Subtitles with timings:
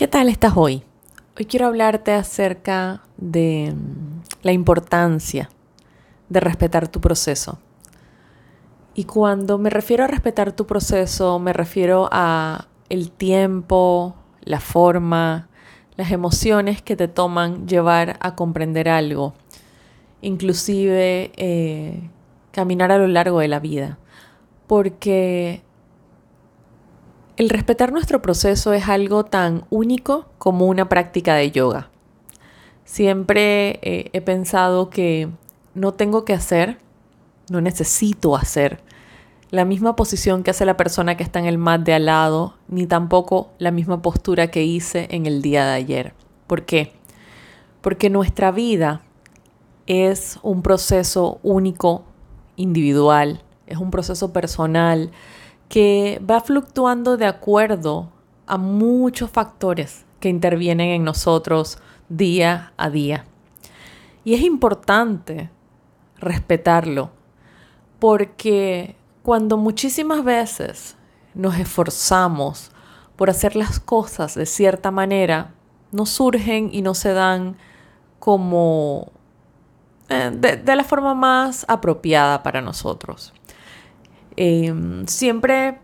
[0.00, 0.82] ¿Qué tal estás hoy?
[1.38, 5.50] Hoy quiero hablarte acerca de mm, la importancia
[6.30, 7.58] de respetar tu proceso.
[8.94, 15.50] Y cuando me refiero a respetar tu proceso, me refiero a el tiempo, la forma,
[15.96, 19.34] las emociones que te toman llevar a comprender algo,
[20.22, 22.08] inclusive eh,
[22.52, 23.98] caminar a lo largo de la vida.
[24.66, 25.62] Porque
[27.40, 31.88] el respetar nuestro proceso es algo tan único como una práctica de yoga.
[32.84, 35.30] Siempre eh, he pensado que
[35.74, 36.76] no tengo que hacer,
[37.48, 38.82] no necesito hacer
[39.50, 42.56] la misma posición que hace la persona que está en el mat de al lado,
[42.68, 46.12] ni tampoco la misma postura que hice en el día de ayer.
[46.46, 46.92] ¿Por qué?
[47.80, 49.00] Porque nuestra vida
[49.86, 52.04] es un proceso único,
[52.56, 55.10] individual, es un proceso personal
[55.70, 58.10] que va fluctuando de acuerdo
[58.46, 61.78] a muchos factores que intervienen en nosotros
[62.08, 63.24] día a día.
[64.24, 65.48] Y es importante
[66.18, 67.10] respetarlo,
[68.00, 70.96] porque cuando muchísimas veces
[71.34, 72.72] nos esforzamos
[73.14, 75.54] por hacer las cosas de cierta manera,
[75.92, 77.56] no surgen y no se dan
[78.18, 79.12] como
[80.08, 83.32] eh, de la forma más apropiada para nosotros.
[84.42, 85.80] Em, siempre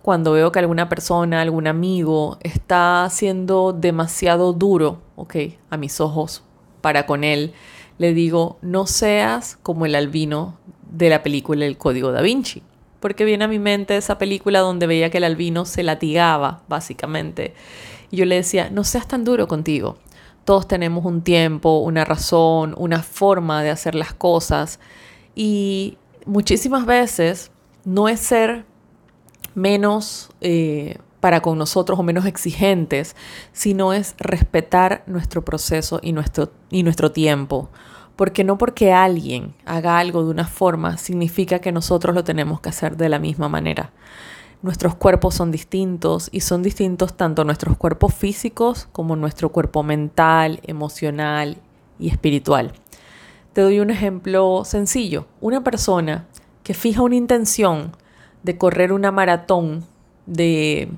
[0.00, 5.36] cuando veo que alguna persona, algún amigo está siendo demasiado duro, ok,
[5.68, 6.42] a mis ojos,
[6.80, 7.52] para con él,
[7.98, 10.56] le digo, no seas como el albino
[10.90, 12.62] de la película El Código da Vinci.
[12.98, 17.52] Porque viene a mi mente esa película donde veía que el albino se latigaba, básicamente.
[18.10, 19.98] Y yo le decía, no seas tan duro contigo.
[20.46, 24.80] Todos tenemos un tiempo, una razón, una forma de hacer las cosas.
[25.34, 27.50] Y muchísimas veces
[27.88, 28.66] no es ser
[29.54, 33.16] menos eh, para con nosotros o menos exigentes,
[33.52, 37.70] sino es respetar nuestro proceso y nuestro, y nuestro tiempo.
[38.14, 42.68] Porque no porque alguien haga algo de una forma significa que nosotros lo tenemos que
[42.68, 43.90] hacer de la misma manera.
[44.60, 50.60] Nuestros cuerpos son distintos y son distintos tanto nuestros cuerpos físicos como nuestro cuerpo mental,
[50.64, 51.56] emocional
[51.98, 52.72] y espiritual.
[53.54, 55.26] Te doy un ejemplo sencillo.
[55.40, 56.26] Una persona
[56.68, 57.96] que fija una intención
[58.42, 59.86] de correr una maratón
[60.26, 60.90] de,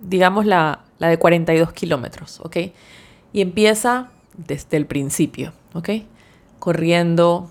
[0.00, 2.56] digamos, la, de 42 kilómetros, ¿ok?
[3.32, 5.88] Y empieza desde el principio, ¿ok?
[6.60, 7.50] Corriendo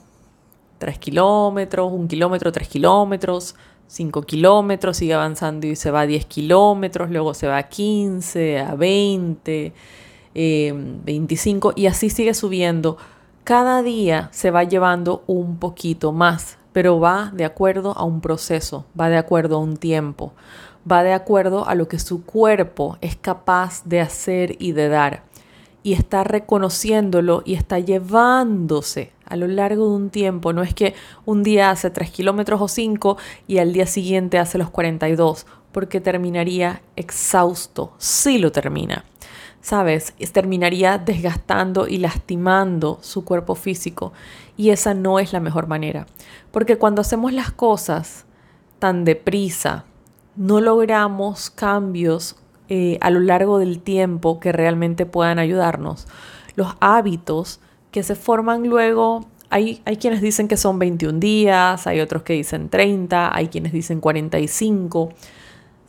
[0.77, 3.55] 3 kilómetros, 1 kilómetro, 3 kilómetros,
[3.87, 8.59] 5 kilómetros, sigue avanzando y se va a 10 kilómetros, luego se va a 15,
[8.59, 9.73] a 20,
[10.33, 12.95] 25 eh, y así sigue subiendo.
[13.43, 18.85] Cada día se va llevando un poquito más pero va de acuerdo a un proceso,
[18.99, 20.33] va de acuerdo a un tiempo,
[20.89, 25.23] va de acuerdo a lo que su cuerpo es capaz de hacer y de dar.
[25.81, 30.51] Y está reconociéndolo y está llevándose a lo largo de un tiempo.
[30.51, 30.93] No es que
[31.25, 36.01] un día hace 3 kilómetros o 5 y al día siguiente hace los 42, porque
[36.01, 37.93] terminaría exhausto.
[37.97, 39.05] Sí lo termina.
[39.61, 40.13] ¿sabes?
[40.31, 44.13] Terminaría desgastando y lastimando su cuerpo físico.
[44.57, 46.05] Y esa no es la mejor manera.
[46.51, 48.25] Porque cuando hacemos las cosas
[48.79, 49.85] tan deprisa,
[50.35, 52.37] no logramos cambios
[52.69, 56.07] eh, a lo largo del tiempo que realmente puedan ayudarnos.
[56.55, 57.59] Los hábitos
[57.91, 62.33] que se forman luego, hay, hay quienes dicen que son 21 días, hay otros que
[62.33, 65.09] dicen 30, hay quienes dicen 45.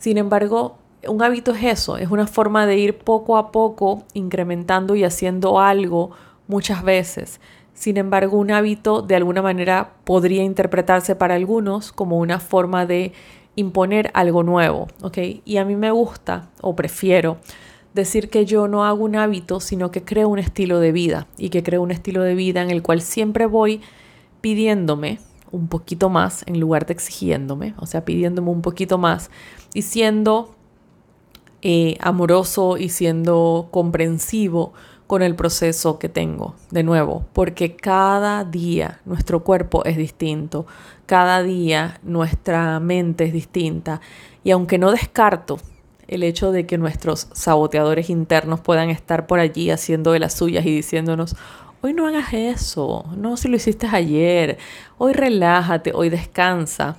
[0.01, 4.95] Sin embargo, un hábito es eso, es una forma de ir poco a poco incrementando
[4.95, 6.09] y haciendo algo
[6.47, 7.39] muchas veces.
[7.75, 13.13] Sin embargo, un hábito de alguna manera podría interpretarse para algunos como una forma de
[13.55, 15.19] imponer algo nuevo, ¿ok?
[15.45, 17.37] Y a mí me gusta o prefiero
[17.93, 21.49] decir que yo no hago un hábito, sino que creo un estilo de vida y
[21.49, 23.81] que creo un estilo de vida en el cual siempre voy
[24.41, 25.19] pidiéndome
[25.51, 29.29] un poquito más en lugar de exigiéndome, o sea, pidiéndome un poquito más
[29.73, 30.55] y siendo
[31.61, 34.73] eh, amoroso y siendo comprensivo
[35.07, 40.65] con el proceso que tengo, de nuevo, porque cada día nuestro cuerpo es distinto,
[41.05, 43.99] cada día nuestra mente es distinta
[44.43, 45.59] y aunque no descarto
[46.07, 50.65] el hecho de que nuestros saboteadores internos puedan estar por allí haciendo de las suyas
[50.65, 51.35] y diciéndonos,
[51.81, 54.57] hoy no hagas eso, no si lo hiciste ayer,
[54.97, 56.97] hoy relájate, hoy descansa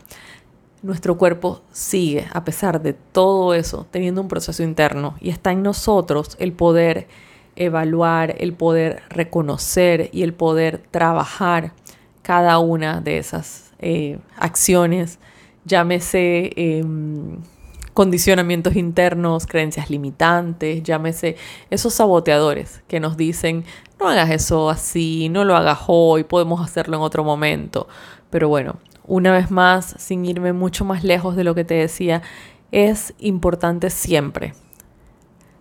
[0.82, 5.62] nuestro cuerpo sigue, a pesar de todo eso, teniendo un proceso interno y está en
[5.62, 7.06] nosotros el poder
[7.54, 11.72] evaluar, el poder reconocer y el poder trabajar
[12.22, 15.18] cada una de esas eh, acciones,
[15.64, 17.38] llámese em,
[17.94, 21.36] condicionamientos internos, creencias limitantes, llámese
[21.70, 23.64] esos saboteadores que nos dicen,
[24.00, 27.88] no hagas eso así, no lo hagas hoy, podemos hacerlo en otro momento.
[28.30, 32.22] Pero bueno, una vez más, sin irme mucho más lejos de lo que te decía,
[32.70, 34.54] es importante siempre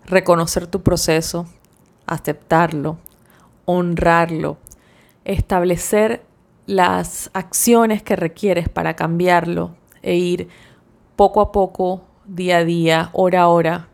[0.06, 1.46] reconocer tu proceso,
[2.06, 2.98] aceptarlo,
[3.66, 4.58] honrarlo,
[5.26, 6.24] establecer
[6.66, 10.48] las acciones que requieres para cambiarlo e ir
[11.16, 12.04] poco a poco,
[12.36, 13.88] día a día, hora a hora,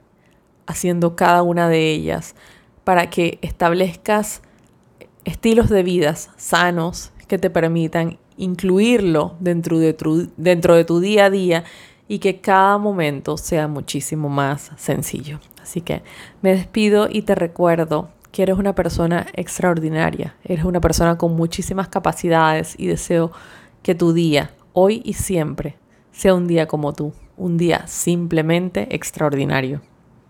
[0.68, 2.36] haciendo cada una de ellas
[2.84, 4.42] para que establezcas
[5.26, 11.26] estilos de vidas sanos que te permitan incluirlo dentro de, tu, dentro de tu día
[11.26, 11.64] a día
[12.08, 15.40] y que cada momento sea muchísimo más sencillo.
[15.62, 16.04] Así que
[16.42, 21.88] me despido y te recuerdo que eres una persona extraordinaria, eres una persona con muchísimas
[21.88, 23.32] capacidades y deseo
[23.82, 25.76] que tu día, hoy y siempre,
[26.18, 29.82] sea un día como tú, un día simplemente extraordinario.